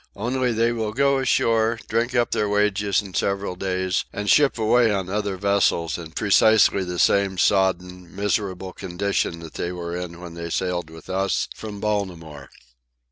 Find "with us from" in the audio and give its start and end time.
10.89-11.79